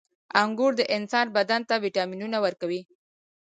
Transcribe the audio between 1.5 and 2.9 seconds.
ته ویټامینونه ورکوي.